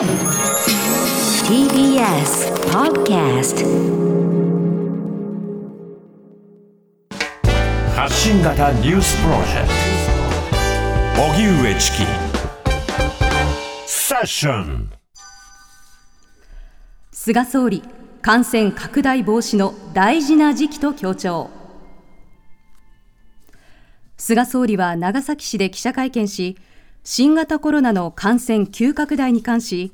[0.00, 0.08] TBS
[2.72, 3.66] Podcast
[7.94, 9.68] 発信型ニュースプロジェク
[11.16, 11.22] ト。
[11.22, 11.98] 荻上チキ。
[13.86, 14.90] セッション。
[17.12, 17.82] 菅総理
[18.22, 21.50] 感染拡大防止の大事な時期と強調。
[24.16, 26.56] 菅総理は長崎市で記者会見し
[27.02, 29.92] 新型コロナの感染急拡大に関し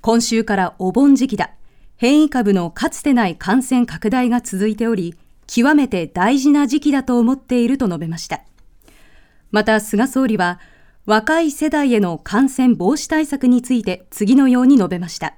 [0.00, 1.50] 今週からお盆時期だ。
[1.96, 5.16] 変異株のかつてない感染拡大が続いており
[5.48, 8.42] 極めて大事な時期だと思っていると述べました。
[9.50, 10.60] また菅総理は
[11.06, 15.34] 若い世代への感染防止対策について次のように述べました。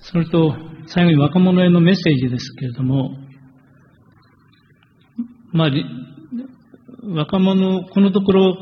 [0.00, 0.56] それと、
[0.88, 3.16] 最後に若者へのメッセージですけれども、
[5.52, 5.70] まあ、
[7.04, 8.56] 若者、このところ、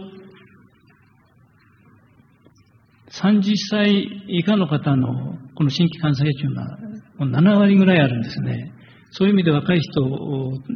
[3.10, 6.78] 30歳以下の方のこの新規感染者が
[7.18, 8.72] 7割ぐらいあるんですね。
[9.12, 10.00] そういう意味で若い人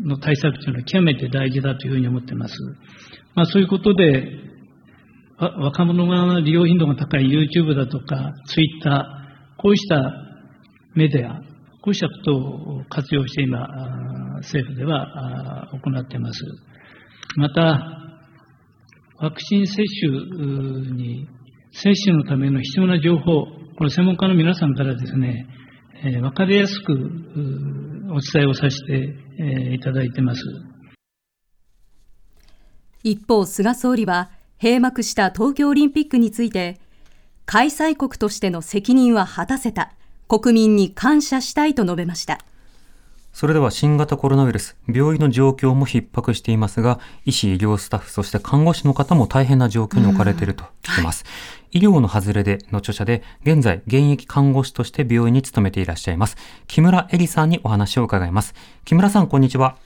[0.04, 2.54] の対策というのは極めて大事だというふうに思っています。
[3.34, 4.40] まあそういうことで、
[5.38, 9.06] 若者が利用頻度が高い YouTube だとか Twitter、
[9.58, 10.12] こうした
[10.94, 11.40] メディア、
[11.82, 13.68] こうしたことを活用して今、
[14.38, 16.40] 政府では行っています。
[17.36, 18.00] また、
[19.18, 21.28] ワクチン接種に、
[21.76, 25.48] 接種のための必要な情報、この専門家の皆さんからですね、
[26.04, 30.40] えー、分かりやすくお伝えをさせて、えー、いただいてます。
[33.02, 34.30] 一方、菅総理は
[34.62, 36.78] 閉幕した東京オリンピックについて、
[37.44, 39.92] 開催国としての責任は果たせた。
[40.28, 42.38] 国民に感謝したいと述べました。
[43.34, 51.24] それでは新型コロナウイルス、病院の状況も逼迫していますが、医師、医療スタッフ、そして看護師の方も大変な状況に置かれていると聞きます。
[51.24, 51.30] は
[51.62, 56.36] い、医療の外れでの著者で、現在現役看護師として病院に勤めていらっしゃいます。
[56.68, 58.54] 木村恵里さんにお話を伺います。
[58.84, 59.76] 木村さん、こんにちは。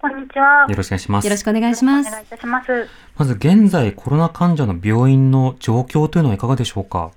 [0.00, 0.64] こんにちは。
[0.70, 1.24] よろしくお願いします。
[1.26, 2.08] よろしくお願いします。
[2.08, 2.88] お願いいたします。
[3.18, 7.10] まず現在コロナ患者の病院の状況というのはいかがでしょうか？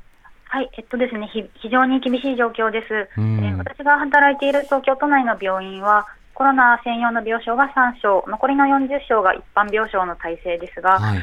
[0.49, 1.31] はい、えっとですね、
[1.61, 11.17] 非常に厳しい状況です、えー、私が働いている東京都内の病院は、コロナ専用の病床が3床、残りの40床が一般病床の体制ですが、はい、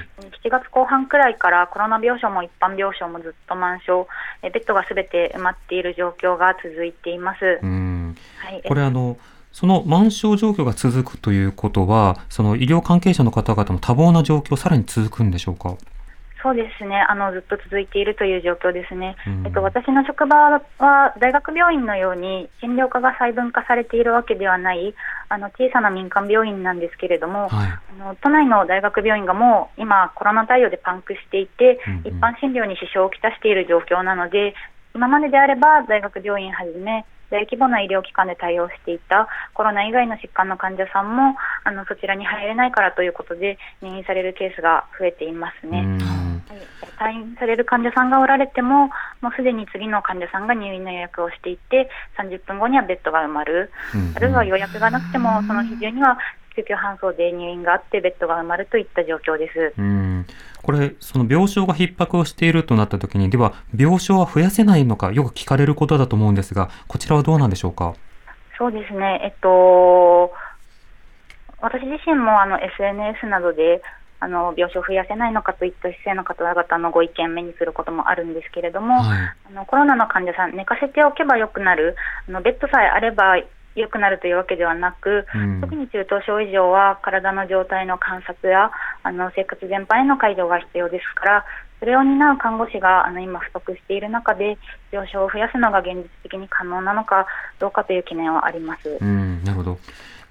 [0.45, 4.09] 7月後半くらいからコロナ病床も一般病床もずっと満床、
[4.43, 7.45] えベッドがすべて埋まっている状況が続いています。
[7.45, 9.17] はい、これあの
[9.53, 15.75] その満床状況が続くということは、その医療関係者の方々も多忙な状況、さらに続くんでしょうか？
[16.43, 17.01] そうですね。
[17.09, 20.37] あのずっと続いているという状況ですね、うん、えっと、私の職場
[20.79, 24.95] は大学病院のように診療科が細分化されているわけではない
[25.29, 34.55] あの小さな民間病院なんですけれども、はい、あの都内の大学病院がもう今、コロナ対応でパンクしていて、うんうん、一般診療に支障をきたしている状況なので、
[34.95, 46.18] 今までであれば大学病院はじめ大規模な医療機関で対応していたコロナ以外の疾患の患者さんもあのそちらに入れないからということで入院されるケースが増えていますね。
[46.99, 48.91] 退院される患者さんがおられても、
[49.21, 53.71] もうすでに次の患者さんが入院の予約をしていて、30分後にはベッドが埋まる、
[54.17, 56.19] あるいは予約がなくても、その日中には
[56.57, 59.75] 救急搬送で入院があって、ベッドが埋まるといった状況です。
[59.79, 60.27] うん。
[60.63, 67.95] これ、その病床が逼迫をしているとなったときに、では、病床は増やせないのか、よく聞かれることだと思うんですが、こちらはどうなんでしょうか？
[68.59, 70.33] そうですね、えっと、
[71.61, 73.81] 私自身もあの SNS などで
[74.21, 79.19] あの病床を増やせないのかといった姿勢の方々のご意見目にすることもあるんですけれども、はい、
[79.51, 81.97] あのコロナの患者さん、寝かせておけばよくなる、
[82.29, 83.37] あのベッドさえあれば
[83.77, 88.71] 良くなるというわけではなく、うん、特に中等症以上は体の状態の観察や
[89.03, 91.45] あの生活全般への介助が必要ですから、
[91.79, 94.59] それを担う看護師があの今不足している中で、
[94.91, 97.27] 病床を増やすのが現実的に可能なのか
[97.61, 98.99] どうかという懸念はあります。
[99.01, 99.79] うん、なるほど。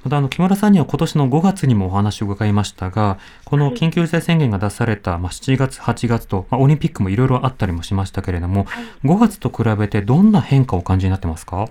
[0.07, 11.67] またあの木村さんには今年の5月にもお話を伺いましたが、この緊急事態宣言が出された、まあ、7月、8月と、まあ、オリンピックもいろいろあったりもしましたけれども、はい、5月と比べてどんな変化をお感じになってますか？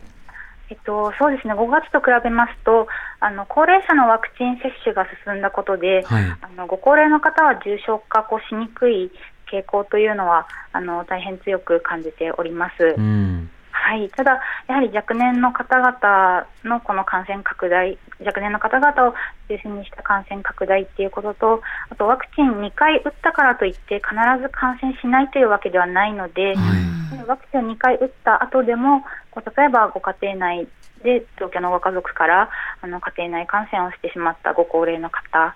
[0.68, 2.88] えっと、そうですね、5月と比べますと、
[3.20, 9.10] あの高齢者のワクチン接種が進んだことで、はい、あのご高齢の方は重症化しにくい
[9.50, 12.94] 傾向というのはあの大変強く感じております。
[12.98, 13.50] うん
[13.86, 19.14] はい、ただ、やはり若年の方々のこの感染拡大、若年の方々を
[19.48, 24.10] 中心にした感染拡大っていうことと、あとワクチン2回打ったからといって、必
[24.42, 26.54] ず感染しないというわけではないので、
[27.28, 30.66] ワクチンを2回打った後でも、こう例えばご家庭内
[31.04, 32.50] で同居のご家族から
[32.82, 35.54] あの家庭内感染をしてしまったご高齢の方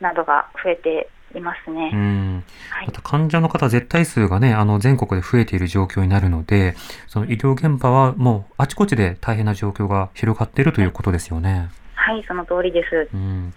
[0.00, 1.90] などが増えていますね。
[1.92, 6.76] うんはいまた患者の方絶対数がね、あの全国で増えている状況になるので、
[7.08, 11.68] その医療現場はもうあちこちで大変な状況が広がっているということですよね。
[11.94, 13.08] はい、その通りです。
[13.12, 13.52] うん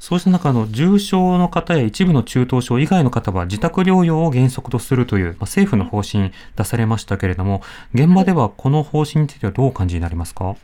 [0.00, 7.62] そうした中、あの重症の方や一部の中等症以外の方は自宅療養を原則とするという、まあ、政府の方針出されましたけれども、
[7.94, 10.56] 現場ではこの方針についてはどうお感じになりますか？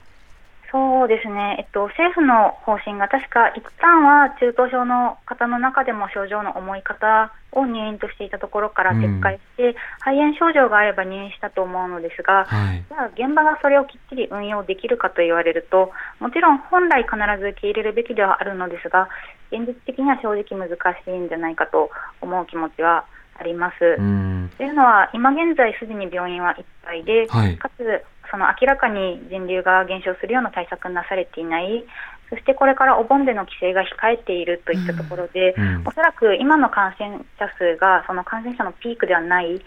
[0.70, 12.84] そうですね、えっと、政府の方針が確か一旦は中等症の方の中でも症状の重い方を入院としていたところから撤回して、肺炎症状があれば入院したと思うのですが、はい。
[12.86, 19.08] じゃあ現場がそれをきっちり運用できるかと言われると、もちろん本来必ず受け入れるべきではあるのですが、
[19.50, 20.76] 現実的には正直難し
[21.06, 23.06] いんじゃないかと思う気持ちは
[23.40, 23.96] あります。
[23.98, 24.50] うん。
[24.58, 31.84] というのは、今現在すでに病院はいっぱいで、はいかつその明らかに人流が減少するような対策なされていない、
[32.30, 39.60] そしてこれからお盆での規制が控えているといったところで、うんおそらく今の感染者数がその感染者のピークではない、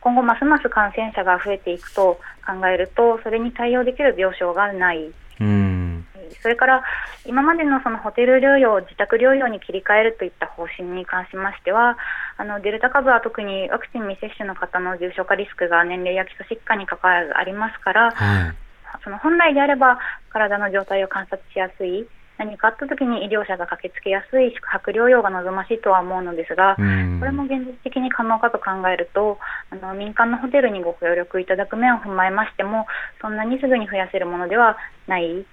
[0.00, 5.12] 今後ますます感染者が増えていくと考えると、それに対応できる病床がない。
[5.40, 5.81] うん。
[6.40, 6.84] それから
[7.26, 11.98] 今までのそのホテル療養を自宅療養に切り替えるといった方針に関しましては、
[12.36, 18.54] あのデルタ株は特にワクチン未接種の方の重症化リスクが年齢や基礎疾患に関わらずありますから、はい。
[19.04, 19.98] その本来であれば
[20.30, 22.06] 体の状態を観察しやすい、
[22.38, 27.18] 何かあった時に医療者が駆けつけやすい宿泊療養が望ましいとは思うのですが、うん。
[27.20, 29.38] これも現実的に可能かと考えると、
[29.70, 32.86] あの民間のホテルにご協力いただく面を踏まえましても、
[33.20, 34.76] そんなにすぐに増やせるものでは
[35.06, 35.46] ない。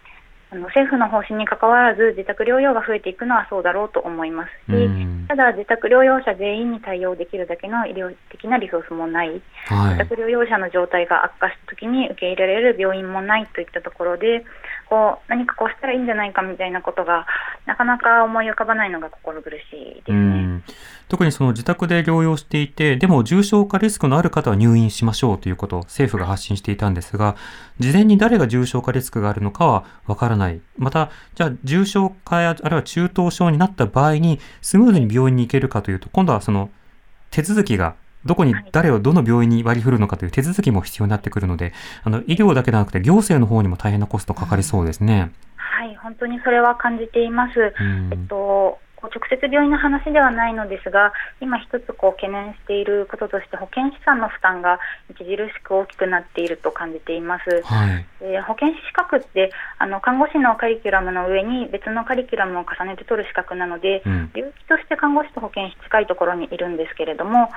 [0.51, 9.30] あの政府の方針に関わらず自宅療養が増えていくのはそうだろうと思いますし、うんただ自宅療養者全員に対応できるだけの医療的なリソースもない、
[9.68, 9.94] はい。
[9.94, 14.44] 自宅療養者の状態が悪化したときに受け入れられる病院もないといったところで、
[14.90, 17.28] こう何かこうしたらいいんじゃないかみたいなことが
[17.68, 20.38] なかなか思い浮かばないのが心苦しいですうね。
[20.60, 20.64] ん
[21.10, 27.36] 特にその自宅で療養していて、でも重症化リスクのある方は入院しましょうということを政府が発信していたんですが、
[27.80, 30.62] 事前に誰が重症化リスクがあるのかはわからない。
[30.78, 36.70] また、じゃあ重症化や、あるいは中等症になった場合にスムーズに病院に行けるかというと、今度はその
[37.32, 37.96] 手続きが
[38.26, 41.74] どこにはい誰をどの病院に割り振るのかという手続きも必要になってくるので、
[42.04, 45.32] あの医療だけではなくて行政の方にも大変なコストかかりそうですね。
[45.56, 47.58] はい、本当にそれは感じています。
[47.58, 54.80] うんえっと、こう直接病院の話ではないのですが、今一つこう懸念していることとして、保健師さんの負担が
[55.12, 57.62] 著しく大きくなっていると感じています。
[57.63, 58.06] はい。
[58.19, 67.50] で保健師資格ってあの看護師のカリキュラムの上に別のカリキュラムを重ねて取る資格なので、うん領域として看護師と保健師近いところにいるんですけれども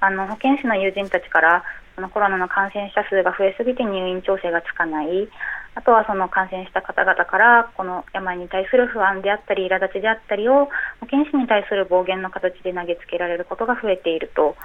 [0.00, 1.64] あの保健師の友人たちから
[1.94, 5.28] そのコロナの感染者数が増えすぎて入院調整がつかない
[5.74, 10.68] あとはその感染した方々からこの病に対する不安であったり苛立ちであったりを
[11.00, 14.56] 保健師に対する暴言の形で投げつけられることが増えていると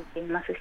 [0.00, 0.58] いていますし、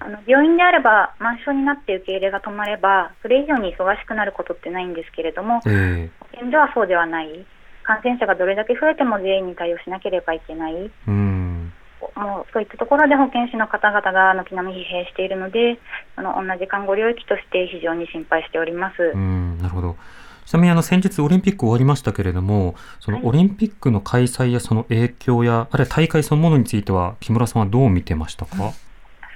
[0.00, 6.10] あの病院であれば満床になって受け入れが止まればそれ以上に忙しくなることってないんですけれどもええ。
[6.20, 7.46] 保健所はそうではない。
[7.84, 10.90] 感染者がどれだけ増えても全員に対応しなければいけない。
[11.06, 11.33] うん。
[12.16, 15.78] もうそういったところで保健師の方々が軒並み疲弊しているので
[16.16, 19.02] あの同じ看護領域として非常に心配しております。
[19.14, 19.96] うん、なるほど。
[20.46, 23.26] ちなみにあの先日オリンピック終わりましたけれども、そのはい。
[23.26, 28.72] オリンピックの開催やその影響や、あるいは大会そのものについては、木村さんはどう見てましたか、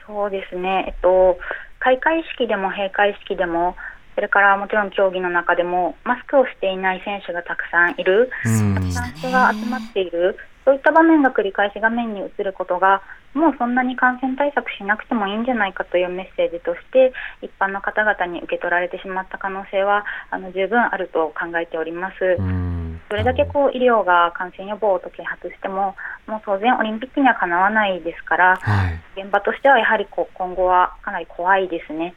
[0.07, 1.39] そうですね、えっと、
[1.81, 3.75] 開会式でも閉会式でも、
[4.17, 8.75] それからもちろん競技の中でも、マスクをしていない選手がたくさんいる、うん。
[8.75, 10.37] たくさん人が集まっている、
[10.69, 13.01] そういった場面が繰り返し画面に映ることが、
[13.33, 22.37] もうそんなに感染対策しなくてもいいんじゃないかというメッセージとして、一般の方々に受け取られてしまった可能性は、あの十分あると考えております。
[22.39, 23.01] うん。
[23.09, 25.97] それだけこう医療が感染予防と啓発しても、
[26.27, 29.23] もう当然オリンピックにはかなわないですから、はい。
[29.23, 32.15] 現場としてはやはりこう今後はかなり怖いですね。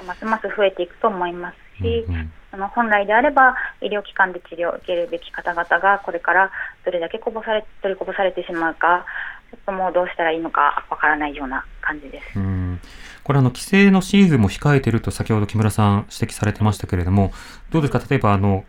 [0.00, 0.06] うん。
[0.06, 6.52] ますます増えていくと思いますし、うんうんその本来であれば医療機関で治療を受けるべき方々がこれから
[6.84, 9.04] どれだけこぼされ取りこぼされてしまうか、
[9.50, 12.38] ちょっともうどうしたらいいのかわからないような感じです。
[12.38, 12.80] うん
[13.24, 17.32] これあの、規制のシーズンも控えていると先ほど木村さん指摘されてましたけれども、
[17.70, 18.00] どうですか？
[18.08, 18.64] 例えばあの、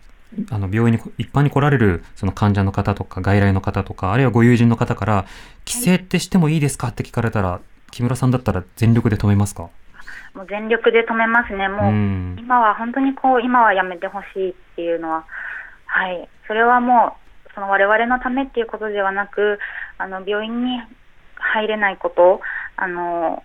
[0.49, 5.25] あの病院に一般に来られるその患者の方とか外来の方とか、あるいはご友人の方から、
[5.63, 6.87] 規制ってしてもいいですか？
[6.87, 7.59] って聞かれたら、
[7.91, 9.69] 木村さんだったら全力で止めますか？
[10.33, 11.67] もう全力で止めますね。
[11.67, 12.35] もう、うん。
[12.39, 15.25] 今は本当にこう今はやめてほしいっていうのは、
[15.85, 19.59] はい、それはもうその我々のためっていうことではなく、
[19.97, 20.81] あの病院に
[21.35, 22.41] 入れないこと、
[22.75, 23.43] あの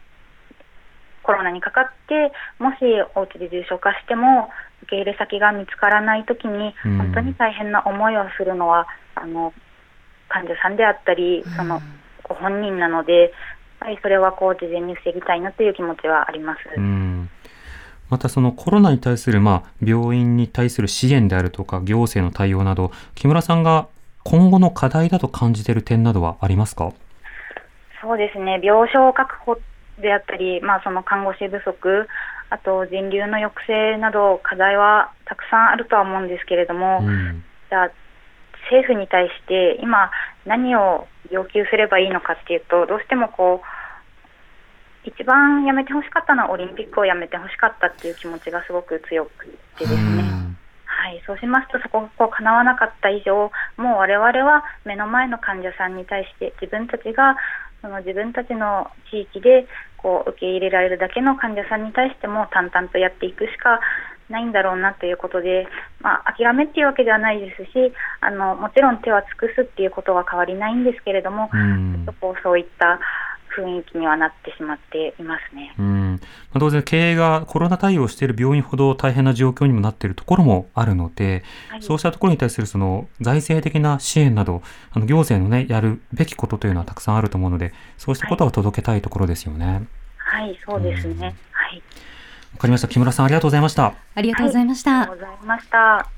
[1.23, 2.77] コロナにかかって、もし
[3.15, 4.51] お家で重症化しても、
[4.83, 6.99] 受け入れ先が見つからないときに、うん。
[6.99, 9.53] 本当に大変な思いをするのは、あの
[10.29, 11.81] 患者さんであったり、その
[12.25, 13.33] ご本人なので、
[13.81, 16.61] ぱりそれはこう事前に防ぎたいなという気持ちはあります。
[16.77, 17.29] うん
[18.11, 23.87] またそのコロナに対する、まあ、病院に対する支援であるとか、行政の対応など、木村さんが
[24.25, 26.93] 今後の課題だと感じている点などはありますか？
[28.03, 29.57] そうですね、病床確保
[30.03, 32.09] であったり、まあ、その看護師不足、
[32.51, 37.91] あと人流の抑制など、課題はたくさんあるとは思うんですけれども、うん、じゃあ、
[38.65, 40.11] 政府に対して今、
[40.45, 49.47] 何を要求すればいいのかっていうと、どうしてもこう、一番やめてほしかったのはオリンピックをやめてほしかったっていう気持ちがすごく強く
[49.79, 50.23] てですね。
[50.85, 57.37] はい、そうしますと、そこがこう叶わなかった以上、もう我々は目の前の患者さんに対して、自分たちが
[57.81, 63.81] その自分たちの地域でこう受け入れられるだけの患者さんに対しても淡々とやっていくしか
[64.31, 65.67] ないんだろうなということで、
[66.01, 73.01] まあ、諦めっていうわけではないですしあのもちろん手は尽くすっていうことは変わりないんですけれども、うん、こうそういった
[73.57, 75.75] 雰囲気にはなってしまっていますね。
[75.79, 76.19] うんま
[76.55, 89.89] あ、当然、経営がコロナ対応している病院ほど大変な状況にもなっているところもあるので、はい、そうしたところに対するその財政的な支援など、あの行政のね、やるべきことというのはたくさんあると思うので、そうしたことは届けたいところですよね。
[90.17, 91.35] はい、はい、そうですね。
[91.51, 91.83] はい。
[92.53, 92.89] わかりました。
[92.89, 93.95] 木村さん、ありがとうございました。
[94.15, 94.91] ありがとうございました。
[94.91, 96.11] はい、ありがとうございました。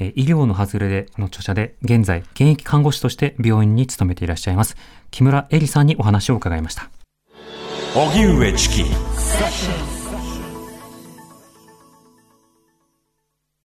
[0.00, 4.76] え医療の外れでの著者で、現在、現役看護師として病院に勤めていらっしゃいます、
[5.10, 6.90] 木村恵里さんにお話を伺いました。
[7.94, 9.99] 荻上チキ